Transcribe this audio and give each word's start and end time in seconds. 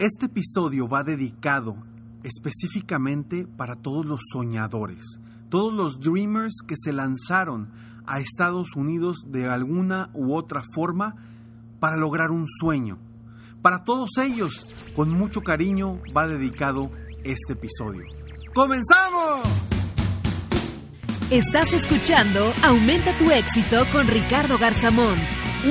Este 0.00 0.26
episodio 0.26 0.88
va 0.88 1.04
dedicado 1.04 1.76
específicamente 2.24 3.46
para 3.46 3.76
todos 3.76 4.04
los 4.04 4.20
soñadores, 4.32 5.20
todos 5.50 5.72
los 5.72 6.00
dreamers 6.00 6.54
que 6.66 6.74
se 6.76 6.92
lanzaron 6.92 7.70
a 8.04 8.18
Estados 8.18 8.74
Unidos 8.74 9.18
de 9.28 9.48
alguna 9.48 10.10
u 10.12 10.34
otra 10.34 10.64
forma 10.74 11.14
para 11.78 11.96
lograr 11.96 12.32
un 12.32 12.46
sueño. 12.48 12.98
Para 13.62 13.84
todos 13.84 14.18
ellos, 14.18 14.74
con 14.96 15.10
mucho 15.10 15.42
cariño, 15.42 16.00
va 16.14 16.26
dedicado 16.26 16.90
este 17.22 17.52
episodio. 17.52 18.02
¡Comenzamos! 18.52 19.42
Estás 21.30 21.72
escuchando 21.72 22.52
Aumenta 22.64 23.16
tu 23.16 23.30
éxito 23.30 23.84
con 23.92 24.08
Ricardo 24.08 24.58
Garzamón, 24.58 25.16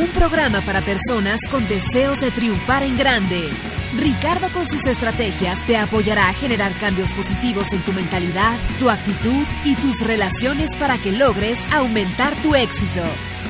un 0.02 0.08
programa 0.18 0.62
para 0.62 0.80
personas 0.80 1.42
con 1.52 1.62
deseos 1.68 2.22
de 2.22 2.32
triunfar 2.32 2.84
en 2.84 2.98
grande. 2.98 3.50
Ricardo 3.98 4.48
con 4.54 4.66
sus 4.66 4.86
estrategias 4.88 5.58
te 5.68 5.78
apoyará 5.78 6.30
a 6.30 6.34
generar 6.34 6.72
cambios 6.80 7.12
positivos 7.12 7.68
en 7.72 7.82
tu 7.82 7.94
mentalidad, 7.94 8.58
tu 8.80 8.90
actitud 8.90 9.46
y 9.66 9.76
tus 9.76 10.02
relaciones 10.02 10.70
para 10.80 10.98
que 10.98 11.12
logres 11.12 11.60
aumentar 11.72 12.34
tu 12.42 12.56
éxito. 12.56 13.02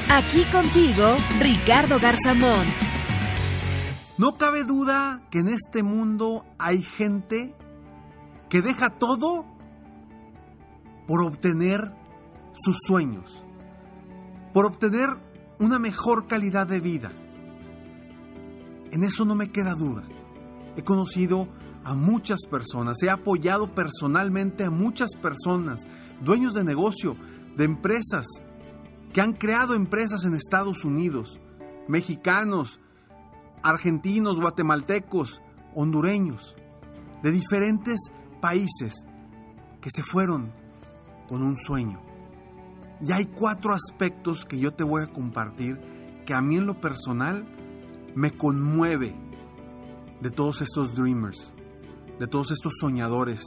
Aquí 0.10 0.44
contigo, 0.52 1.16
Ricardo 1.40 1.98
Garzamón. 2.00 2.68
No 4.18 4.38
cabe 4.38 4.64
duda 4.64 5.22
que 5.32 5.40
en 5.40 5.48
este 5.48 5.82
mundo 5.82 6.46
hay 6.60 6.84
gente 6.84 7.56
que 8.50 8.62
deja 8.62 8.92
todo 8.92 9.46
por 11.08 11.24
obtener 11.24 11.94
sus 12.54 12.78
sueños, 12.86 13.44
por 14.54 14.66
obtener 14.66 15.10
una 15.60 15.80
mejor 15.80 16.28
calidad 16.28 16.68
de 16.68 16.82
vida. 16.82 17.12
En 18.92 19.04
eso 19.04 19.26
no 19.26 19.36
me 19.36 19.50
queda 19.50 19.74
duda. 19.74 20.04
He 20.76 20.84
conocido 20.84 21.48
a 21.84 21.96
muchas 21.96 22.40
personas, 22.50 23.02
he 23.04 23.10
apoyado 23.10 23.74
personalmente 23.76 24.64
a 24.64 24.70
muchas 24.70 25.16
personas, 25.16 25.86
dueños 26.22 26.54
de 26.54 26.64
negocio, 26.64 27.16
de 27.58 27.66
empresas, 27.66 28.26
que 29.12 29.22
han 29.22 29.34
creado 29.34 29.76
empresas 29.76 30.26
en 30.26 30.34
Estados 30.34 30.86
Unidos, 30.86 31.40
mexicanos, 31.88 32.80
argentinos, 33.62 34.40
guatemaltecos, 34.40 35.42
hondureños, 35.76 36.56
de 37.22 37.32
diferentes 37.32 38.12
países 38.42 39.06
que 39.82 39.90
se 39.90 40.04
fueron 40.04 40.52
con 41.28 41.44
un 41.44 41.58
sueño. 41.58 42.02
Y 43.02 43.12
hay 43.12 43.26
cuatro 43.26 43.74
aspectos 43.74 44.46
que 44.46 44.60
yo 44.60 44.74
te 44.74 44.84
voy 44.84 45.04
a 45.04 45.12
compartir 45.12 45.80
que 46.26 46.34
a 46.34 46.42
mí 46.42 46.58
en 46.58 46.66
lo 46.66 46.80
personal 46.80 47.46
me 48.16 48.32
conmueve 48.32 49.16
de 50.24 50.32
todos 50.32 50.62
estos 50.62 50.96
dreamers, 50.96 51.54
de 52.18 52.28
todos 52.28 52.52
estos 52.52 52.76
soñadores 52.80 53.42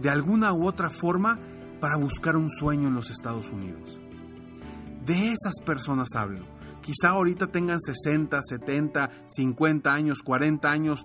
de 0.00 0.08
alguna 0.08 0.52
u 0.52 0.64
otra 0.64 0.90
forma 0.90 1.36
para 1.80 1.96
buscar 1.96 2.36
un 2.36 2.50
sueño 2.50 2.86
en 2.86 2.94
los 2.94 3.10
Estados 3.10 3.50
Unidos. 3.50 3.98
De 5.04 5.32
esas 5.32 5.54
personas 5.66 6.10
hablo. 6.14 6.46
Quizá 6.80 7.08
ahorita 7.08 7.48
tengan 7.48 7.80
60, 7.80 8.38
70, 8.40 9.10
50 9.26 9.92
años, 9.92 10.22
40 10.22 10.70
años, 10.70 11.04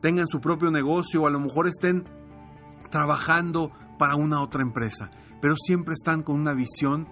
tengan 0.00 0.26
su 0.26 0.40
propio 0.40 0.70
negocio 0.70 1.24
o 1.24 1.26
a 1.26 1.30
lo 1.30 1.40
mejor 1.40 1.68
estén 1.68 2.04
trabajando 2.90 3.72
para 3.98 4.16
una 4.16 4.40
otra 4.40 4.62
empresa, 4.62 5.10
pero 5.42 5.54
siempre 5.58 5.92
están 5.92 6.22
con 6.22 6.40
una 6.40 6.54
visión 6.54 7.06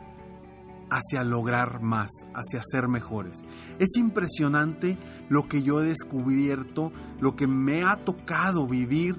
hacia 0.91 1.25
lograr 1.25 1.81
más, 1.81 2.11
hacia 2.35 2.63
ser 2.63 2.89
mejores. 2.89 3.45
Es 3.79 3.97
impresionante 3.97 4.99
lo 5.29 5.49
que 5.49 5.63
yo 5.63 5.81
he 5.81 5.87
descubierto, 5.87 6.93
lo 7.21 7.37
que 7.37 7.47
me 7.47 7.85
ha 7.85 7.97
tocado 7.97 8.67
vivir 8.67 9.17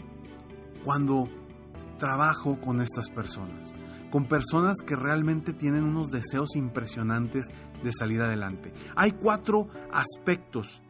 cuando 0.84 1.30
trabajo 1.98 2.59
con 2.62 2.81
estas 2.81 3.09
personas, 3.09 3.74
con 4.12 4.25
personas 4.25 4.78
que 4.86 4.96
realmente 4.96 5.54
tienen 5.54 5.84
unos 5.84 6.09
deseos 6.12 6.56
impresionantes 6.56 7.48
de 7.84 7.92
salir 7.92 8.22
adelante. 8.22 8.74
Hay 8.96 9.12
cuatro 9.12 9.68
aspectos 9.92 10.81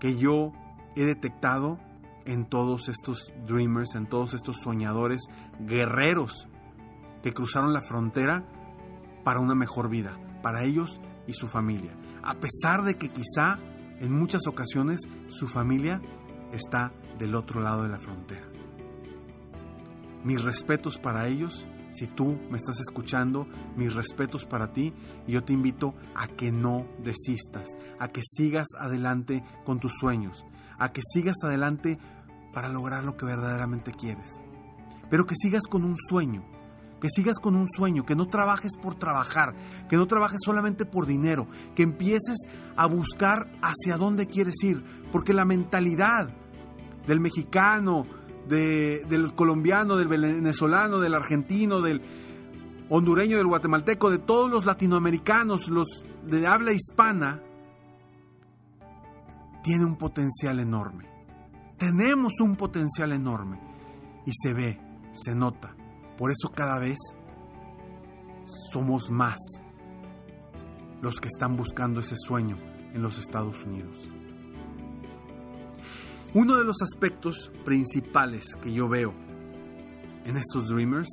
que 0.00 0.16
yo 0.16 0.52
he 0.96 1.04
detectado 1.04 1.78
en 2.24 2.46
todos 2.46 2.88
estos 2.88 3.32
dreamers, 3.46 3.94
en 3.94 4.06
todos 4.06 4.34
estos 4.34 4.56
soñadores, 4.62 5.22
guerreros 5.60 6.48
que 7.22 7.32
cruzaron 7.32 7.72
la 7.72 7.82
frontera 7.82 8.44
para 9.24 9.40
una 9.40 9.54
mejor 9.54 9.88
vida, 9.88 10.18
para 10.42 10.64
ellos 10.64 11.00
y 11.26 11.32
su 11.32 11.48
familia. 11.48 11.92
A 12.22 12.34
pesar 12.34 12.84
de 12.84 12.96
que 12.96 13.10
quizá 13.10 13.58
en 14.00 14.12
muchas 14.12 14.46
ocasiones 14.46 15.00
su 15.28 15.48
familia 15.48 16.00
está 16.52 16.92
del 17.18 17.34
otro 17.34 17.60
lado 17.60 17.82
de 17.82 17.88
la 17.88 17.98
frontera. 17.98 18.46
Mis 20.24 20.42
respetos 20.42 20.98
para 20.98 21.26
ellos, 21.26 21.66
si 21.92 22.06
tú 22.06 22.38
me 22.50 22.56
estás 22.56 22.80
escuchando, 22.80 23.46
mis 23.76 23.94
respetos 23.94 24.46
para 24.46 24.72
ti 24.72 24.92
y 25.26 25.32
yo 25.32 25.44
te 25.44 25.52
invito 25.52 25.94
a 26.14 26.26
que 26.26 26.50
no 26.50 26.86
desistas, 27.02 27.68
a 27.98 28.08
que 28.08 28.22
sigas 28.24 28.66
adelante 28.78 29.44
con 29.64 29.80
tus 29.80 29.94
sueños, 29.94 30.44
a 30.78 30.92
que 30.92 31.02
sigas 31.02 31.36
adelante 31.44 31.98
para 32.52 32.68
lograr 32.68 33.04
lo 33.04 33.16
que 33.16 33.26
verdaderamente 33.26 33.92
quieres. 33.92 34.40
Pero 35.10 35.26
que 35.26 35.36
sigas 35.36 35.64
con 35.68 35.84
un 35.84 35.96
sueño, 36.08 36.44
que 37.04 37.10
sigas 37.10 37.38
con 37.38 37.54
un 37.54 37.68
sueño, 37.68 38.06
que 38.06 38.16
no 38.16 38.28
trabajes 38.28 38.78
por 38.80 38.94
trabajar, 38.94 39.54
que 39.90 39.96
no 39.98 40.06
trabajes 40.06 40.38
solamente 40.42 40.86
por 40.86 41.04
dinero, 41.04 41.46
que 41.74 41.82
empieces 41.82 42.46
a 42.76 42.86
buscar 42.86 43.52
hacia 43.60 43.98
dónde 43.98 44.26
quieres 44.26 44.54
ir, 44.64 44.82
porque 45.12 45.34
la 45.34 45.44
mentalidad 45.44 46.34
del 47.06 47.20
mexicano, 47.20 48.06
del 48.48 49.34
colombiano, 49.34 49.96
del 49.98 50.08
venezolano, 50.08 50.98
del 50.98 51.12
argentino, 51.12 51.82
del 51.82 52.00
hondureño, 52.88 53.36
del 53.36 53.48
guatemalteco, 53.48 54.08
de 54.08 54.20
todos 54.20 54.50
los 54.50 54.64
latinoamericanos, 54.64 55.68
los 55.68 56.02
de 56.24 56.46
habla 56.46 56.72
hispana, 56.72 57.42
tiene 59.62 59.84
un 59.84 59.96
potencial 59.96 60.58
enorme. 60.58 61.06
Tenemos 61.76 62.40
un 62.40 62.56
potencial 62.56 63.12
enorme 63.12 63.60
y 64.24 64.30
se 64.32 64.54
ve, 64.54 64.80
se 65.12 65.34
nota. 65.34 65.76
Por 66.16 66.30
eso 66.30 66.50
cada 66.50 66.78
vez 66.78 66.98
somos 68.72 69.10
más 69.10 69.38
los 71.00 71.20
que 71.20 71.28
están 71.28 71.56
buscando 71.56 72.00
ese 72.00 72.16
sueño 72.16 72.56
en 72.92 73.02
los 73.02 73.18
Estados 73.18 73.64
Unidos. 73.64 74.10
Uno 76.34 76.56
de 76.56 76.64
los 76.64 76.82
aspectos 76.82 77.52
principales 77.64 78.56
que 78.60 78.72
yo 78.72 78.88
veo 78.88 79.14
en 80.24 80.36
estos 80.36 80.68
Dreamers 80.68 81.08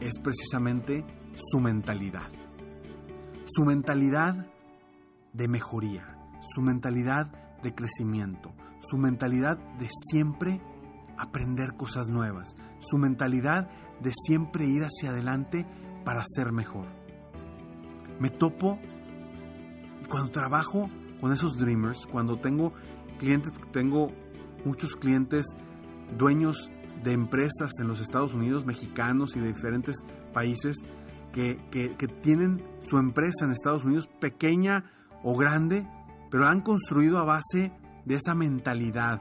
es 0.00 0.18
precisamente 0.18 1.04
su 1.36 1.60
mentalidad. 1.60 2.30
Su 3.46 3.64
mentalidad 3.64 4.46
de 5.32 5.48
mejoría, 5.48 6.18
su 6.40 6.60
mentalidad 6.60 7.26
de 7.62 7.74
crecimiento, 7.74 8.52
su 8.80 8.98
mentalidad 8.98 9.56
de 9.78 9.88
siempre 10.10 10.60
aprender 11.18 11.74
cosas 11.76 12.08
nuevas, 12.08 12.56
su 12.80 12.98
mentalidad 12.98 13.68
de 14.00 14.12
siempre 14.26 14.66
ir 14.66 14.82
hacia 14.82 15.10
adelante 15.10 15.66
para 16.04 16.22
ser 16.24 16.52
mejor. 16.52 16.86
Me 18.18 18.30
topo 18.30 18.78
y 20.02 20.06
cuando 20.06 20.30
trabajo 20.30 20.90
con 21.20 21.32
esos 21.32 21.56
dreamers, 21.56 22.06
cuando 22.06 22.38
tengo 22.38 22.72
clientes, 23.18 23.52
tengo 23.72 24.12
muchos 24.64 24.96
clientes 24.96 25.46
dueños 26.16 26.70
de 27.02 27.12
empresas 27.12 27.72
en 27.80 27.88
los 27.88 28.00
Estados 28.00 28.34
Unidos, 28.34 28.64
mexicanos 28.64 29.36
y 29.36 29.40
de 29.40 29.48
diferentes 29.48 29.96
países, 30.32 30.76
que, 31.32 31.58
que, 31.70 32.08
tienen 32.22 32.62
su 32.80 32.96
empresa 32.96 33.44
en 33.44 33.50
Estados 33.50 33.84
Unidos, 33.84 34.08
pequeña 34.20 34.84
o 35.24 35.36
grande, 35.36 35.84
pero 36.30 36.46
han 36.46 36.60
construido 36.60 37.18
a 37.18 37.24
base 37.24 37.72
de 38.04 38.14
esa 38.14 38.34
mentalidad, 38.36 39.20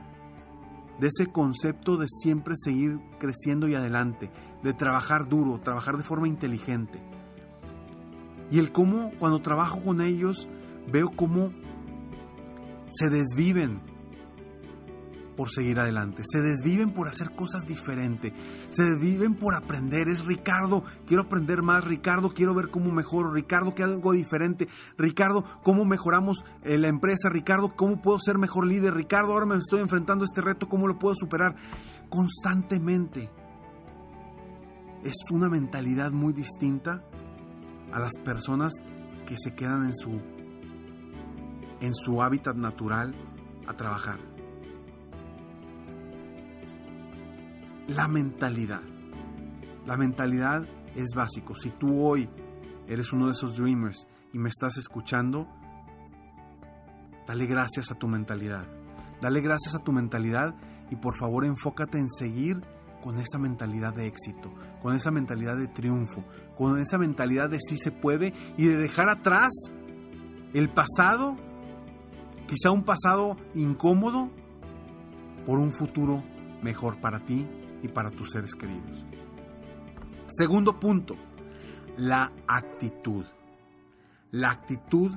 de 1.04 1.10
ese 1.10 1.30
concepto 1.30 1.98
de 1.98 2.08
siempre 2.08 2.54
seguir 2.56 2.98
creciendo 3.20 3.68
y 3.68 3.76
adelante, 3.76 4.32
de 4.64 4.72
trabajar 4.72 5.28
duro, 5.28 5.60
trabajar 5.60 5.98
de 5.98 6.06
forma 6.06 6.30
inteligente. 6.30 7.02
Y 8.50 8.58
el 8.58 8.72
cómo, 8.72 9.12
cuando 9.20 9.42
trabajo 9.42 9.82
con 9.82 10.00
ellos, 10.00 10.48
veo 10.90 11.12
cómo 11.14 11.52
se 12.88 13.10
desviven 13.10 13.82
por 15.36 15.50
seguir 15.52 15.80
adelante, 15.80 16.24
se 16.30 16.42
desviven 16.42 16.94
por 16.94 17.08
hacer 17.08 17.36
cosas 17.36 17.66
diferentes, 17.68 18.34
se 18.70 18.84
desviven 18.84 19.36
por 19.36 19.56
aprender. 19.56 20.08
Es 20.08 20.26
Ricardo, 20.26 20.84
quiero 21.06 21.24
aprender 21.24 21.64
más, 21.64 21.84
Ricardo, 21.84 22.34
quiero 22.34 22.54
ver 22.54 22.70
cómo 22.70 22.92
mejoro, 22.92 23.32
Ricardo, 23.32 23.76
que 23.76 23.84
algo 23.84 24.14
diferente, 24.14 24.68
Ricardo, 24.98 25.44
cómo 25.64 25.86
mejoramos 25.86 26.44
eh, 26.64 26.78
la 26.78 26.88
empresa, 26.88 27.30
Ricardo, 27.30 27.76
cómo 27.76 28.02
puedo 28.02 28.20
ser 28.20 28.38
mejor 28.38 28.68
líder, 28.68 28.94
Ricardo, 28.94 29.34
ahora 29.34 29.46
me 29.46 29.56
estoy 29.56 29.82
enfrentando 29.82 30.24
a 30.24 30.26
este 30.26 30.42
reto, 30.42 30.70
cómo 30.70 30.88
lo 30.88 31.00
puedo 31.00 31.16
superar 31.16 31.56
constantemente. 32.10 33.30
Es 35.04 35.16
una 35.32 35.50
mentalidad 35.50 36.12
muy 36.12 36.32
distinta 36.34 37.04
a 37.92 38.00
las 38.00 38.14
personas 38.24 38.74
que 39.28 39.36
se 39.38 39.54
quedan 39.54 39.86
en 39.86 39.96
su 39.96 40.22
en 41.82 41.94
su 41.94 42.22
hábitat 42.22 42.56
natural 42.56 43.14
a 43.68 43.74
trabajar. 43.74 44.33
La 47.88 48.08
mentalidad. 48.08 48.82
La 49.86 49.98
mentalidad 49.98 50.66
es 50.96 51.10
básico. 51.14 51.54
Si 51.56 51.70
tú 51.70 52.02
hoy 52.02 52.30
eres 52.88 53.12
uno 53.12 53.26
de 53.26 53.34
esos 53.34 53.58
dreamers 53.58 54.08
y 54.32 54.40
me 54.40 54.48
estás 54.48 54.78
escuchando, 54.78 55.50
dale 57.28 57.46
gracias 57.46 57.92
a 57.92 57.96
tu 57.96 58.08
mentalidad. 58.08 58.66
Dale 59.22 59.42
gracias 59.42 59.76
a 59.76 59.80
tu 59.80 59.92
mentalidad 59.92 60.56
y 60.92 60.96
por 60.96 61.18
favor 61.18 61.44
enfócate 61.44 61.98
en 61.98 62.08
seguir 62.08 62.62
con 63.04 63.20
esa 63.20 63.38
mentalidad 63.38 63.94
de 63.94 64.08
éxito, 64.08 64.54
con 64.82 64.96
esa 64.96 65.12
mentalidad 65.12 65.58
de 65.58 65.68
triunfo, 65.68 66.24
con 66.58 66.80
esa 66.80 66.98
mentalidad 66.98 67.50
de 67.50 67.60
sí 67.60 67.78
se 67.78 67.92
puede 67.92 68.34
y 68.58 68.66
de 68.66 68.78
dejar 68.78 69.10
atrás 69.10 69.52
el 70.54 70.70
pasado, 70.70 71.36
quizá 72.48 72.72
un 72.72 72.84
pasado 72.84 73.36
incómodo, 73.56 74.30
por 75.46 75.60
un 75.60 75.74
futuro 75.74 76.24
mejor 76.62 77.02
para 77.02 77.26
ti 77.26 77.46
y 77.84 77.90
para 77.90 78.10
tus 78.10 78.32
seres 78.32 78.56
queridos. 78.56 79.06
Segundo 80.28 80.80
punto, 80.80 81.16
la 81.98 82.32
actitud. 82.48 83.26
La 84.32 84.50
actitud 84.50 85.12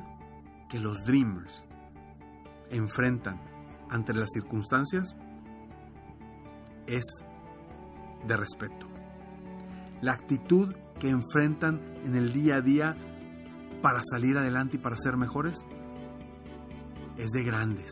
que 0.69 0.79
los 0.79 1.05
Dreamers 1.05 1.65
enfrentan 2.71 3.41
ante 3.89 4.13
las 4.13 4.29
circunstancias 4.35 5.17
es 6.87 7.05
de 8.27 8.37
respeto. 8.37 8.87
La 10.03 10.13
actitud 10.13 10.75
que 11.01 11.09
enfrentan 11.09 11.81
en 12.05 12.17
el 12.17 12.33
día 12.33 12.57
a 12.57 12.61
día 12.61 12.97
para 13.81 14.01
salir 14.03 14.37
adelante 14.37 14.77
y 14.77 14.81
para 14.81 14.97
ser 14.97 15.17
mejores 15.17 15.65
es 17.17 17.31
de 17.31 17.43
grandes. 17.45 17.91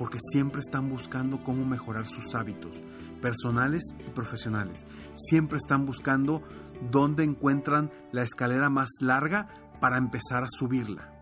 Porque 0.00 0.18
siempre 0.32 0.60
están 0.60 0.88
buscando 0.88 1.44
cómo 1.44 1.64
mejorar 1.64 2.08
sus 2.08 2.34
hábitos 2.34 2.76
personales 3.20 3.82
y 4.00 4.10
profesionales. 4.10 4.86
Siempre 5.14 5.58
están 5.58 5.86
buscando 5.86 6.42
dónde 6.90 7.22
encuentran 7.22 7.92
la 8.10 8.22
escalera 8.22 8.70
más 8.70 8.88
larga 9.00 9.48
para 9.80 9.98
empezar 9.98 10.42
a 10.42 10.48
subirla. 10.48 11.12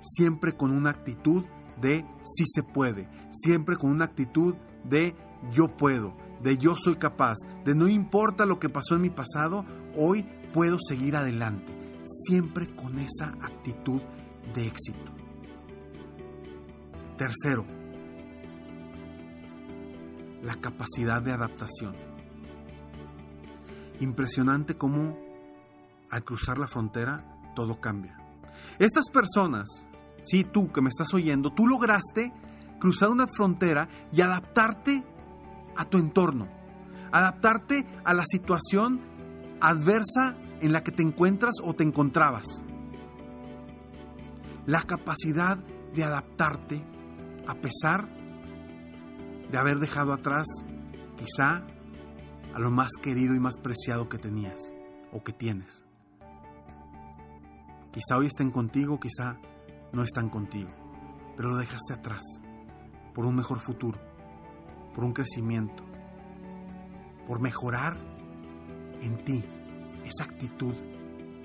Siempre 0.00 0.56
con 0.56 0.72
una 0.72 0.90
actitud 0.90 1.44
de 1.80 2.04
sí 2.24 2.44
se 2.52 2.64
puede. 2.64 3.08
Siempre 3.30 3.76
con 3.76 3.90
una 3.90 4.06
actitud 4.06 4.56
de 4.84 5.14
yo 5.52 5.68
puedo 5.68 6.16
de 6.44 6.58
yo 6.58 6.76
soy 6.76 6.96
capaz, 6.96 7.36
de 7.64 7.74
no 7.74 7.88
importa 7.88 8.44
lo 8.44 8.60
que 8.60 8.68
pasó 8.68 8.96
en 8.96 9.00
mi 9.00 9.10
pasado, 9.10 9.64
hoy 9.96 10.26
puedo 10.52 10.76
seguir 10.78 11.16
adelante, 11.16 11.72
siempre 12.04 12.66
con 12.76 12.98
esa 12.98 13.28
actitud 13.40 14.02
de 14.54 14.66
éxito. 14.66 15.10
Tercero, 17.16 17.64
la 20.44 20.54
capacidad 20.56 21.22
de 21.22 21.32
adaptación. 21.32 21.96
Impresionante 24.00 24.76
cómo 24.76 25.18
al 26.10 26.22
cruzar 26.22 26.58
la 26.58 26.68
frontera 26.68 27.24
todo 27.54 27.80
cambia. 27.80 28.18
Estas 28.78 29.08
personas, 29.10 29.88
sí, 30.24 30.44
tú 30.44 30.70
que 30.70 30.82
me 30.82 30.90
estás 30.90 31.12
oyendo, 31.14 31.52
tú 31.52 31.66
lograste 31.66 32.32
cruzar 32.78 33.10
una 33.10 33.26
frontera 33.26 33.88
y 34.12 34.20
adaptarte 34.20 35.02
a 35.76 35.84
tu 35.86 35.98
entorno, 35.98 36.48
adaptarte 37.10 37.86
a 38.04 38.12
la 38.12 38.24
situación 38.26 39.00
adversa 39.60 40.36
en 40.60 40.72
la 40.72 40.84
que 40.84 40.92
te 40.92 41.02
encuentras 41.02 41.54
o 41.62 41.74
te 41.74 41.84
encontrabas. 41.84 42.44
La 44.66 44.82
capacidad 44.82 45.56
de 45.56 46.04
adaptarte 46.04 46.84
a 47.46 47.54
pesar 47.54 48.08
de 48.08 48.23
haber 49.56 49.78
dejado 49.78 50.12
atrás 50.12 50.46
quizá 51.16 51.66
a 52.54 52.58
lo 52.58 52.70
más 52.70 52.90
querido 53.02 53.34
y 53.34 53.40
más 53.40 53.58
preciado 53.58 54.08
que 54.08 54.18
tenías 54.18 54.72
o 55.12 55.22
que 55.22 55.32
tienes. 55.32 55.84
Quizá 57.92 58.16
hoy 58.16 58.26
estén 58.26 58.50
contigo, 58.50 58.98
quizá 58.98 59.38
no 59.92 60.02
están 60.02 60.28
contigo, 60.28 60.70
pero 61.36 61.50
lo 61.50 61.56
dejaste 61.56 61.94
atrás 61.94 62.22
por 63.14 63.26
un 63.26 63.36
mejor 63.36 63.60
futuro 63.60 64.14
por 64.94 65.04
un 65.04 65.12
crecimiento, 65.12 65.82
por 67.26 67.40
mejorar 67.40 67.98
en 69.02 69.24
ti 69.24 69.44
esa 70.04 70.24
actitud 70.24 70.74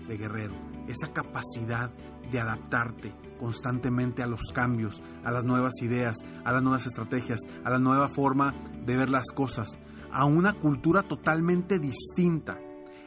de 0.08 0.18
guerrero, 0.18 0.56
esa 0.88 1.12
capacidad 1.12 1.92
de 2.32 2.40
adaptarte 2.40 3.14
constantemente 3.40 4.22
a 4.22 4.28
los 4.28 4.52
cambios, 4.54 5.02
a 5.24 5.32
las 5.32 5.44
nuevas 5.44 5.74
ideas, 5.82 6.18
a 6.46 6.52
las 6.52 6.62
nuevas 6.62 6.86
estrategias, 6.86 7.40
a 7.64 7.70
la 7.70 7.80
nueva 7.80 8.10
forma 8.10 8.54
de 8.86 8.98
ver 8.98 9.10
las 9.10 9.32
cosas, 9.34 9.80
a 10.12 10.26
una 10.26 10.54
cultura 10.54 11.04
totalmente 11.04 11.80
distinta. 11.80 12.60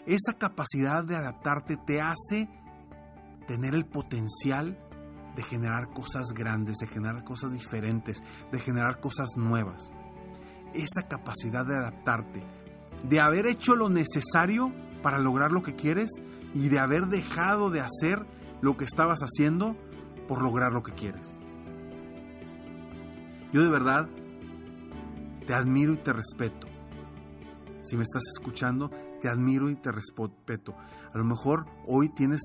Esa 0.07 0.33
capacidad 0.39 1.05
de 1.05 1.17
adaptarte 1.17 1.77
te 1.77 2.01
hace 2.01 2.49
tener 3.47 3.75
el 3.75 3.87
potencial 3.87 4.79
de 5.37 5.43
generar 5.45 5.91
cosas 5.91 6.29
grandes, 6.35 6.79
de 6.79 6.87
generar 6.89 7.25
cosas 7.25 7.53
diferentes, 7.53 8.23
de 8.51 8.61
generar 8.61 9.01
cosas 9.01 9.31
nuevas 9.37 9.93
esa 10.75 11.03
capacidad 11.03 11.67
de 11.67 11.77
adaptarte, 11.77 12.43
de 13.09 13.21
haber 13.21 13.47
hecho 13.47 13.77
lo 13.77 13.89
necesario 13.89 14.73
para 15.03 15.19
lograr 15.19 15.53
lo 15.53 15.63
que 15.63 15.75
quieres 15.75 16.11
y 16.55 16.69
de 16.69 16.79
haber 16.79 17.07
dejado 17.07 17.71
de 17.71 17.81
hacer 17.81 18.25
lo 18.61 18.77
que 18.77 18.85
estabas 18.85 19.21
haciendo 19.21 19.77
por 20.29 20.43
lograr 20.43 20.73
lo 20.73 20.83
que 20.83 20.93
quieres. 20.93 21.39
Yo 23.53 23.63
de 23.63 23.71
verdad 23.71 24.09
te 25.47 25.55
admiro 25.55 25.93
y 25.93 25.99
te 25.99 26.13
respeto. 26.13 26.67
Si 27.83 27.97
me 27.97 28.05
estás 28.05 28.23
escuchando, 28.39 28.91
te 29.21 29.29
admiro 29.29 29.71
y 29.71 29.75
te 29.75 29.93
respeto. 29.93 30.75
A 31.13 31.19
lo 31.19 31.25
mejor 31.25 31.67
hoy 31.87 32.09
tienes 32.09 32.41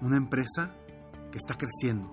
una 0.00 0.16
empresa 0.16 0.74
que 1.30 1.38
está 1.38 1.54
creciendo, 1.54 2.10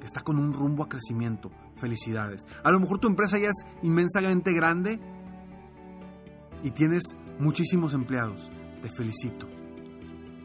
que 0.00 0.06
está 0.06 0.22
con 0.22 0.38
un 0.38 0.52
rumbo 0.52 0.82
a 0.82 0.88
crecimiento. 0.88 1.50
Felicidades. 1.76 2.46
A 2.64 2.70
lo 2.70 2.80
mejor 2.80 2.98
tu 2.98 3.08
empresa 3.08 3.38
ya 3.38 3.48
es 3.48 3.66
inmensamente 3.82 4.52
grande 4.52 5.00
y 6.62 6.70
tienes 6.70 7.02
muchísimos 7.38 7.94
empleados. 7.94 8.50
Te 8.82 8.88
felicito. 8.88 9.46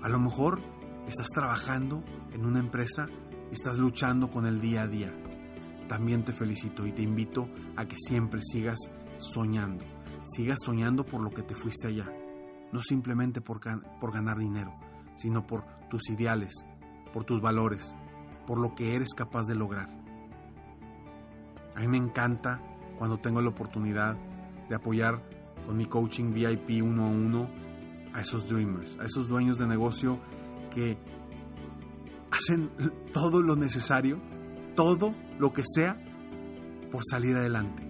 A 0.04 0.10
lo 0.10 0.20
mejor 0.20 0.62
estás 1.08 1.28
trabajando 1.34 2.04
en 2.34 2.46
una 2.46 2.60
empresa 2.60 3.08
estás 3.52 3.78
luchando 3.78 4.30
con 4.30 4.46
el 4.46 4.62
día 4.62 4.84
a 4.84 4.88
día. 4.88 5.14
También 5.88 6.24
te 6.24 6.34
felicito 6.34 6.86
y 6.86 6.92
te 6.92 7.02
invito 7.02 7.50
a 7.76 7.86
que 7.86 7.96
siempre 7.96 8.42
sigas 8.42 8.80
soñando. 9.18 9.86
Sigas 10.26 10.60
soñando 10.64 11.06
por 11.06 11.22
lo 11.22 11.30
que 11.30 11.44
te 11.44 11.56
fuiste 11.56 11.88
allá. 11.88 12.12
No 12.72 12.82
simplemente 12.82 13.40
por, 13.42 13.62
por 14.00 14.12
ganar 14.12 14.38
dinero, 14.38 14.74
sino 15.16 15.48
por 15.48 15.64
tus 15.90 16.10
ideales, 16.10 16.54
por 17.14 17.24
tus 17.24 17.42
valores, 17.42 17.96
por 18.46 18.58
lo 18.58 18.76
que 18.76 18.96
eres 18.96 19.14
capaz 19.14 19.46
de 19.46 19.56
lograr. 19.56 19.90
A 21.76 21.80
mí 21.80 21.88
me 21.88 21.98
encanta 21.98 22.62
cuando 22.98 23.20
tengo 23.20 23.42
la 23.42 23.50
oportunidad 23.50 24.18
de 24.68 24.76
apoyar 24.76 25.24
con 25.66 25.78
mi 25.78 25.86
coaching 25.86 26.34
VIP 26.34 26.84
uno 26.84 27.06
a 27.06 27.08
uno 27.08 27.48
a 28.14 28.22
esos 28.22 28.50
dreamers, 28.50 28.98
a 29.00 29.06
esos 29.06 29.28
dueños 29.28 29.58
de 29.58 29.68
negocio 29.68 30.20
que 30.74 30.98
hacen 32.38 32.72
todo 33.14 33.42
lo 33.42 33.56
necesario, 33.56 34.20
todo 34.76 35.14
lo 35.40 35.54
que 35.54 35.64
sea 35.66 35.98
por 36.92 37.02
salir 37.10 37.36
adelante. 37.36 37.88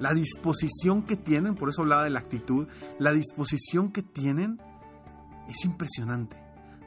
La 0.00 0.14
disposición 0.14 1.02
que 1.02 1.16
tienen, 1.16 1.54
por 1.54 1.68
eso 1.68 1.82
hablaba 1.82 2.04
de 2.04 2.10
la 2.10 2.18
actitud, 2.18 2.66
la 2.98 3.12
disposición 3.12 3.92
que 3.92 4.02
tienen 4.02 4.60
es 5.48 5.64
impresionante. 5.64 6.36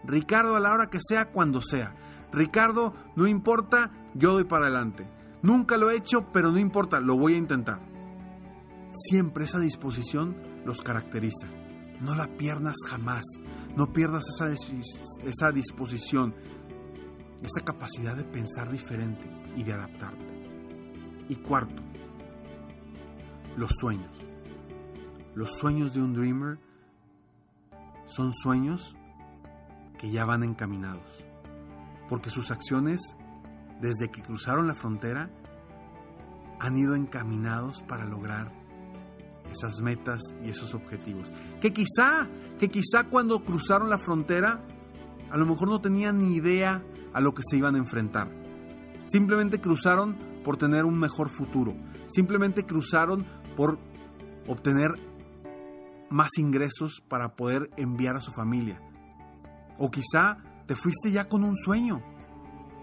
Ricardo 0.04 0.56
a 0.56 0.60
la 0.60 0.74
hora 0.74 0.90
que 0.90 1.00
sea, 1.02 1.32
cuando 1.32 1.62
sea. 1.62 1.96
Ricardo, 2.32 2.94
no 3.16 3.28
importa, 3.28 3.92
yo 4.14 4.34
doy 4.34 4.44
para 4.44 4.66
adelante. 4.66 5.08
Nunca 5.42 5.78
lo 5.78 5.90
he 5.90 5.96
hecho, 5.96 6.32
pero 6.32 6.52
no 6.52 6.60
importa, 6.60 7.00
lo 7.00 7.16
voy 7.16 7.36
a 7.36 7.38
intentar. 7.38 7.80
Siempre 8.92 9.46
esa 9.46 9.60
disposición 9.60 10.36
los 10.66 10.82
caracteriza. 10.82 11.48
No 12.02 12.16
la 12.16 12.28
pierdas 12.36 12.76
jamás. 12.88 13.24
No 13.76 13.94
pierdas 13.94 14.26
esa, 14.28 14.50
esa 15.24 15.52
disposición, 15.52 16.36
esa 17.46 17.64
capacidad 17.64 18.16
de 18.16 18.24
pensar 18.24 18.72
diferente 18.72 19.24
y 19.56 19.64
de 19.64 19.74
adaptarte. 19.74 20.26
Y 21.30 21.36
cuarto, 21.36 21.82
los 23.56 23.72
sueños. 23.80 24.28
Los 25.36 25.58
sueños 25.58 25.94
de 25.94 26.02
un 26.02 26.14
dreamer 26.14 26.60
son 28.06 28.34
sueños 28.34 28.96
que 29.98 30.12
ya 30.12 30.26
van 30.26 30.44
encaminados, 30.44 31.26
porque 32.10 32.30
sus 32.30 32.52
acciones, 32.52 33.16
desde 33.82 34.10
que 34.10 34.22
cruzaron 34.22 34.68
la 34.68 34.76
frontera, 34.76 35.30
han 36.60 36.78
ido 36.78 36.96
encaminados 36.96 37.82
para 37.84 38.06
lograr 38.06 38.52
esas 39.52 39.82
metas 39.82 40.22
y 40.44 40.50
esos 40.50 40.74
objetivos. 40.74 41.32
Que 41.62 41.74
quizá, 41.74 42.28
que 42.60 42.70
quizá 42.70 43.10
cuando 43.10 43.44
cruzaron 43.44 43.90
la 43.90 44.00
frontera, 44.00 44.62
a 45.30 45.38
lo 45.38 45.46
mejor 45.46 45.70
no 45.70 45.82
tenían 45.82 46.20
ni 46.20 46.36
idea 46.36 46.84
a 47.16 47.22
lo 47.22 47.34
que 47.34 47.44
se 47.50 47.56
iban 47.56 47.76
a 47.76 47.78
enfrentar. 47.78 48.30
Simplemente 49.06 49.62
cruzaron 49.62 50.18
por 50.44 50.58
tener 50.58 50.84
un 50.84 51.00
mejor 51.00 51.30
futuro. 51.30 51.74
Simplemente 52.08 52.66
cruzaron 52.66 53.26
por 53.56 53.80
obtener 54.48 54.92
más 56.10 56.38
ingresos 56.38 57.02
para 57.08 57.38
poder 57.38 57.72
enviar 57.78 58.18
a 58.18 58.20
su 58.20 58.34
familia. 58.34 58.82
O 59.78 59.90
quizá 59.90 60.40
te 60.68 60.76
fuiste 60.76 61.10
ya 61.10 61.30
con 61.30 61.46
un 61.46 61.56
sueño. 61.56 62.04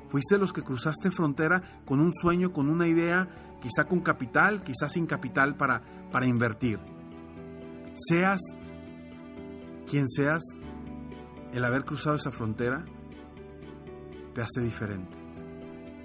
Fuiste 0.09 0.39
los 0.39 0.55
que 0.55 0.63
cruzaste 0.63 1.11
frontera 1.11 1.83
con 1.85 2.01
un 2.01 2.13
sueño, 2.15 2.55
con 2.55 2.71
una 2.71 2.89
idea, 2.89 3.29
quizá 3.61 3.85
con 3.85 4.01
capital, 4.01 4.63
quizá 4.65 4.89
sin 4.89 5.05
capital 5.05 5.57
para, 5.57 5.83
para 6.11 6.27
invertir. 6.27 6.81
Seas 8.09 8.41
quien 9.91 10.09
seas, 10.09 10.41
el 11.53 11.67
haber 11.67 11.85
cruzado 11.85 12.17
esa 12.17 12.33
frontera 12.33 12.87
te 14.35 14.43
hace 14.43 14.61
diferente. 14.61 15.17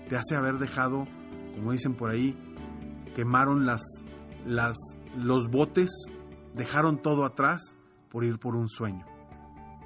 Te 0.10 0.16
hace 0.16 0.36
haber 0.36 0.58
dejado, 0.58 1.06
como 1.56 1.72
dicen 1.72 1.96
por 1.96 2.10
ahí, 2.10 2.38
quemaron 3.16 3.66
las, 3.66 3.82
las, 4.46 4.78
los 5.16 5.50
botes, 5.50 5.90
dejaron 6.54 7.02
todo 7.02 7.26
atrás 7.26 7.76
por 8.10 8.24
ir 8.24 8.40
por 8.40 8.56
un 8.56 8.70
sueño. 8.70 9.06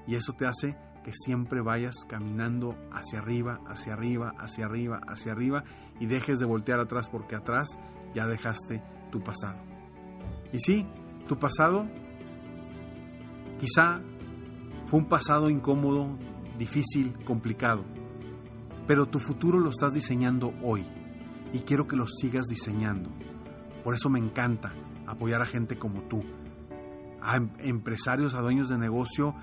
Y 0.07 0.15
eso 0.15 0.33
te 0.33 0.45
hace 0.45 0.77
que 1.03 1.11
siempre 1.13 1.61
vayas 1.61 2.05
caminando 2.07 2.75
hacia 2.91 3.19
arriba, 3.19 3.59
hacia 3.67 3.93
arriba, 3.93 4.33
hacia 4.37 4.65
arriba, 4.65 5.01
hacia 5.07 5.31
arriba 5.31 5.63
y 5.99 6.05
dejes 6.05 6.39
de 6.39 6.45
voltear 6.45 6.79
atrás 6.79 7.09
porque 7.09 7.35
atrás 7.35 7.79
ya 8.13 8.27
dejaste 8.27 8.83
tu 9.11 9.21
pasado. 9.23 9.59
Y 10.53 10.59
sí, 10.59 10.87
tu 11.27 11.37
pasado 11.39 11.87
quizá 13.59 14.01
fue 14.87 14.99
un 14.99 15.05
pasado 15.07 15.49
incómodo, 15.49 16.17
difícil, 16.57 17.23
complicado, 17.23 17.85
pero 18.91 19.05
tu 19.05 19.19
futuro 19.19 19.57
lo 19.57 19.69
estás 19.69 19.93
diseñando 19.93 20.53
hoy 20.61 20.85
y 21.53 21.59
quiero 21.59 21.87
que 21.87 21.95
lo 21.95 22.07
sigas 22.07 22.47
diseñando. 22.47 23.09
Por 23.85 23.93
eso 23.93 24.09
me 24.09 24.19
encanta 24.19 24.73
apoyar 25.07 25.41
a 25.41 25.45
gente 25.45 25.79
como 25.79 26.01
tú, 26.09 26.21
a 27.21 27.37
em-, 27.37 27.51
empresarios, 27.59 28.35
a 28.35 28.41
dueños 28.41 28.67
de 28.67 28.77
negocio 28.77 29.33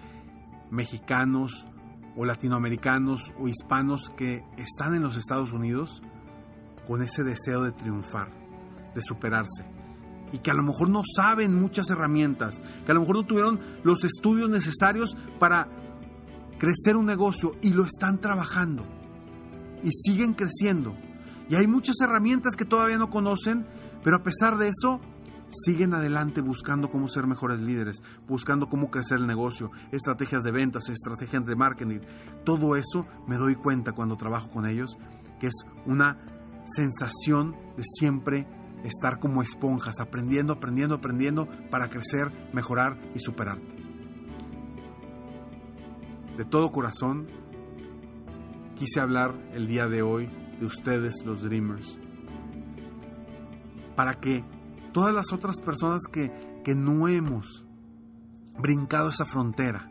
mexicanos 0.70 1.66
o 2.14 2.26
latinoamericanos 2.26 3.32
o 3.40 3.48
hispanos 3.48 4.10
que 4.18 4.44
están 4.58 4.94
en 4.94 5.02
los 5.02 5.16
Estados 5.16 5.50
Unidos 5.54 6.02
con 6.86 7.00
ese 7.00 7.24
deseo 7.24 7.62
de 7.62 7.72
triunfar, 7.72 8.30
de 8.94 9.00
superarse. 9.00 9.64
Y 10.30 10.40
que 10.40 10.50
a 10.50 10.54
lo 10.54 10.62
mejor 10.62 10.90
no 10.90 11.00
saben 11.16 11.58
muchas 11.58 11.88
herramientas, 11.88 12.60
que 12.84 12.92
a 12.92 12.94
lo 12.94 13.00
mejor 13.00 13.16
no 13.16 13.24
tuvieron 13.24 13.60
los 13.82 14.04
estudios 14.04 14.50
necesarios 14.50 15.16
para 15.38 15.70
crecer 16.58 16.98
un 16.98 17.06
negocio 17.06 17.52
y 17.62 17.72
lo 17.72 17.86
están 17.86 18.20
trabajando. 18.20 18.97
Y 19.82 19.90
siguen 19.92 20.34
creciendo. 20.34 20.96
Y 21.48 21.54
hay 21.54 21.66
muchas 21.66 22.00
herramientas 22.00 22.56
que 22.56 22.64
todavía 22.64 22.98
no 22.98 23.10
conocen, 23.10 23.66
pero 24.02 24.16
a 24.16 24.22
pesar 24.22 24.58
de 24.58 24.68
eso, 24.68 25.00
siguen 25.50 25.94
adelante 25.94 26.40
buscando 26.40 26.90
cómo 26.90 27.08
ser 27.08 27.26
mejores 27.26 27.60
líderes, 27.60 28.02
buscando 28.26 28.68
cómo 28.68 28.90
crecer 28.90 29.18
el 29.18 29.26
negocio, 29.26 29.70
estrategias 29.92 30.42
de 30.42 30.52
ventas, 30.52 30.88
estrategias 30.88 31.44
de 31.44 31.56
marketing. 31.56 32.00
Todo 32.44 32.76
eso 32.76 33.06
me 33.26 33.36
doy 33.36 33.54
cuenta 33.54 33.92
cuando 33.92 34.16
trabajo 34.16 34.50
con 34.50 34.66
ellos, 34.66 34.98
que 35.40 35.46
es 35.46 35.64
una 35.86 36.18
sensación 36.64 37.56
de 37.76 37.84
siempre 37.84 38.46
estar 38.84 39.18
como 39.18 39.42
esponjas, 39.42 40.00
aprendiendo, 40.00 40.54
aprendiendo, 40.54 40.96
aprendiendo 40.96 41.48
para 41.70 41.88
crecer, 41.88 42.30
mejorar 42.52 42.98
y 43.14 43.18
superarte. 43.18 43.76
De 46.36 46.44
todo 46.44 46.70
corazón, 46.70 47.26
quise 48.78 49.00
hablar 49.00 49.34
el 49.54 49.66
día 49.66 49.88
de 49.88 50.02
hoy 50.02 50.30
de 50.60 50.64
ustedes, 50.64 51.24
los 51.26 51.42
Dreamers, 51.42 51.98
para 53.96 54.20
que 54.20 54.44
todas 54.92 55.12
las 55.12 55.32
otras 55.32 55.60
personas 55.60 56.02
que, 56.12 56.30
que 56.64 56.76
no 56.76 57.08
hemos 57.08 57.66
brincado 58.56 59.08
esa 59.08 59.24
frontera 59.24 59.90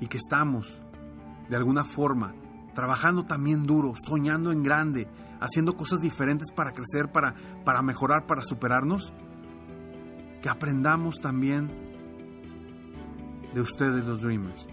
y 0.00 0.06
que 0.06 0.16
estamos 0.16 0.80
de 1.50 1.56
alguna 1.56 1.84
forma 1.84 2.34
trabajando 2.74 3.26
también 3.26 3.64
duro, 3.64 3.92
soñando 4.08 4.50
en 4.50 4.62
grande, 4.62 5.06
haciendo 5.38 5.76
cosas 5.76 6.00
diferentes 6.00 6.50
para 6.50 6.72
crecer, 6.72 7.12
para, 7.12 7.34
para 7.62 7.82
mejorar, 7.82 8.26
para 8.26 8.42
superarnos, 8.42 9.12
que 10.40 10.48
aprendamos 10.48 11.16
también 11.16 11.70
de 13.52 13.60
ustedes 13.60 14.06
los 14.06 14.22
Dreamers. 14.22 14.66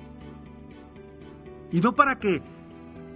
Y 1.71 1.81
no 1.81 1.93
para 1.93 2.15
que 2.15 2.41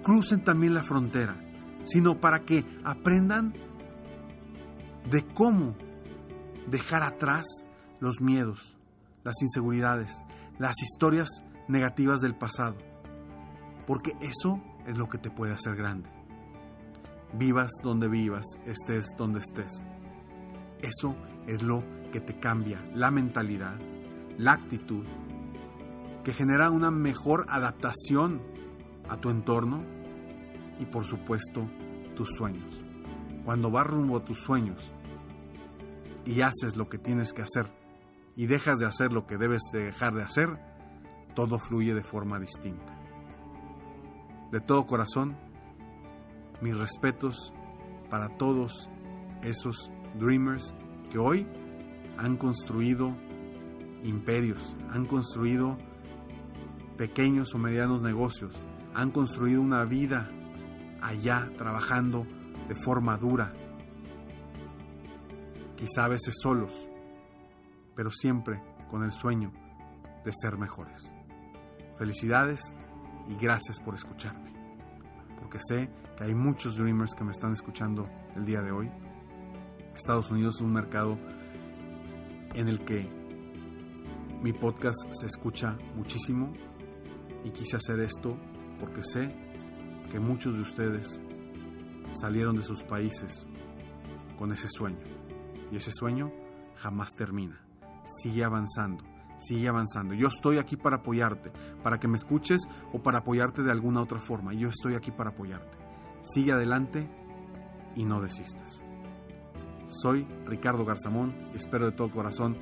crucen 0.06 0.44
también 0.44 0.76
la 0.76 0.84
frontera, 0.84 1.36
sino 1.84 2.22
para 2.22 2.42
que 2.42 2.64
aprendan 2.84 3.54
de 5.10 5.26
cómo 5.34 5.76
dejar 6.70 7.02
atrás 7.02 7.46
los 8.00 8.22
miedos, 8.22 8.78
las 9.24 9.42
inseguridades, 9.42 10.24
las 10.60 10.76
historias 10.84 11.28
negativas 11.68 12.22
del 12.22 12.36
pasado. 12.36 12.78
Porque 13.88 14.12
eso 14.22 14.62
es 14.86 14.96
lo 14.96 15.10
que 15.10 15.18
te 15.18 15.32
puede 15.32 15.54
hacer 15.54 15.76
grande. 15.76 16.08
Vivas 17.34 17.72
donde 17.84 18.08
vivas, 18.08 18.46
estés 18.68 19.08
donde 19.18 19.40
estés. 19.40 19.84
Eso 20.84 21.16
es 21.48 21.64
lo 21.64 21.84
que 22.12 22.20
te 22.22 22.40
cambia 22.40 22.80
la 22.94 23.10
mentalidad, 23.10 23.80
la 24.38 24.54
actitud, 24.54 25.04
que 26.24 26.32
genera 26.32 26.70
una 26.70 26.92
mejor 26.92 27.48
adaptación 27.50 28.42
a 29.10 29.18
tu 29.18 29.32
entorno 29.32 29.95
y 30.80 30.86
por 30.86 31.06
supuesto 31.06 31.68
tus 32.16 32.30
sueños. 32.38 32.82
Cuando 33.44 33.70
vas 33.70 33.88
rumbo 33.88 34.18
a 34.18 34.26
tus 34.26 34.40
sueños, 34.40 34.92
y 36.26 36.42
haces 36.42 36.76
lo 36.76 36.90
que 36.90 36.98
tienes 36.98 37.34
que 37.34 37.44
hacer 37.44 37.72
y 38.36 38.48
dejas 38.48 38.80
de 38.80 38.86
hacer 38.86 39.14
lo 39.14 39.26
que 39.28 39.38
debes 39.38 39.62
de 39.72 39.86
dejar 39.86 40.14
de 40.14 40.24
hacer, 40.24 40.50
todo 41.36 41.58
fluye 41.58 41.94
de 41.94 42.04
forma 42.04 42.40
distinta. 42.40 43.00
De 44.52 44.60
todo 44.60 44.86
corazón, 44.86 45.38
mis 46.62 46.78
respetos 46.78 47.54
para 48.10 48.30
todos 48.38 48.90
esos 49.42 49.92
dreamers 50.20 50.76
que 51.10 51.18
hoy 51.18 51.48
han 52.18 52.36
construido 52.36 53.16
imperios, 54.04 54.76
han 54.90 55.06
construido 55.06 55.78
pequeños 56.98 57.54
o 57.54 57.58
medianos 57.58 58.02
negocios, 58.02 58.54
han 58.94 59.12
construido 59.12 59.62
una 59.62 59.86
vida 59.86 60.30
allá 61.02 61.50
trabajando 61.58 62.26
de 62.68 62.76
forma 62.76 63.18
dura, 63.18 63.54
quizá 65.76 66.06
a 66.06 66.10
veces 66.10 66.36
solos, 66.42 66.90
pero 67.96 68.12
siempre 68.12 68.62
con 68.90 69.04
el 69.04 69.12
sueño 69.12 69.52
de 70.24 70.32
ser 70.34 70.58
mejores. 70.58 71.12
Felicidades 71.98 72.76
y 73.30 73.36
gracias 73.36 73.80
por 73.80 73.96
escucharme, 73.96 74.52
porque 75.40 75.60
sé 75.60 75.90
que 76.18 76.24
hay 76.24 76.34
muchos 76.34 76.78
Dreamers 76.78 77.14
que 77.14 77.24
me 77.24 77.32
están 77.32 77.54
escuchando 77.54 78.10
el 78.36 78.46
día 78.46 78.62
de 78.62 78.72
hoy. 78.72 78.92
Estados 79.96 80.32
Unidos 80.32 80.56
es 80.56 80.62
un 80.62 80.74
mercado 80.74 81.18
en 82.54 82.68
el 82.68 82.84
que 82.84 83.10
mi 84.42 84.54
podcast 84.54 85.00
se 85.12 85.26
escucha 85.26 85.78
muchísimo 85.96 86.54
y 87.44 87.52
quise 87.52 87.78
hacer 87.78 88.00
esto 88.00 88.38
porque 88.80 89.02
sé 89.04 89.45
que 90.10 90.20
muchos 90.20 90.56
de 90.56 90.62
ustedes 90.62 91.22
salieron 92.14 92.56
de 92.56 92.64
sus 92.64 92.84
países 92.84 93.48
con 94.38 94.52
ese 94.52 94.68
sueño 94.68 94.98
y 95.72 95.78
ese 95.78 95.92
sueño 95.92 96.32
jamás 96.78 97.16
termina. 97.16 97.60
Sigue 98.06 98.44
avanzando, 98.44 99.04
sigue 99.38 99.68
avanzando. 99.68 100.14
Yo 100.14 100.28
estoy 100.28 100.58
aquí 100.58 100.78
para 100.78 100.98
apoyarte, 100.98 101.52
para 101.84 102.00
que 102.00 102.08
me 102.08 102.18
escuches 102.18 102.68
o 102.94 103.02
para 103.02 103.20
apoyarte 103.20 103.64
de 103.64 103.72
alguna 103.72 104.02
otra 104.02 104.20
forma. 104.20 104.54
Yo 104.54 104.70
estoy 104.70 104.96
aquí 104.96 105.12
para 105.12 105.32
apoyarte. 105.32 105.78
Sigue 106.22 106.52
adelante 106.52 107.10
y 107.96 108.06
no 108.06 108.22
desistas. 108.22 108.84
Soy 109.88 110.28
Ricardo 110.46 110.86
Garzamón 110.86 111.36
y 111.54 111.58
espero 111.58 111.86
de 111.86 111.92
todo 111.92 112.12
corazón 112.12 112.58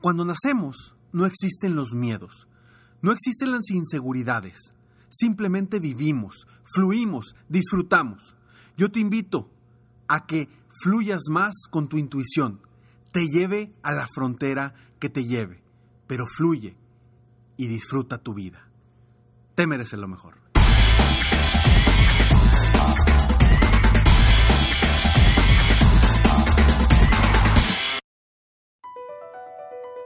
cuando 0.00 0.24
nacemos 0.24 0.94
no 1.12 1.26
existen 1.26 1.74
los 1.74 1.92
miedos, 1.92 2.48
no 3.02 3.12
existen 3.12 3.52
las 3.52 3.70
inseguridades, 3.70 4.74
simplemente 5.08 5.80
vivimos, 5.80 6.46
fluimos, 6.64 7.34
disfrutamos. 7.48 8.36
Yo 8.76 8.90
te 8.90 9.00
invito 9.00 9.50
a 10.06 10.26
que 10.26 10.48
fluyas 10.82 11.22
más 11.30 11.54
con 11.70 11.88
tu 11.88 11.96
intuición, 11.96 12.60
te 13.12 13.26
lleve 13.26 13.72
a 13.82 13.92
la 13.92 14.06
frontera 14.06 14.74
que 15.00 15.08
te 15.08 15.24
lleve, 15.24 15.62
pero 16.06 16.26
fluye 16.26 16.76
y 17.56 17.66
disfruta 17.66 18.18
tu 18.18 18.34
vida. 18.34 18.68
Te 19.54 19.66
mereces 19.66 19.98
lo 19.98 20.08
mejor. 20.08 20.38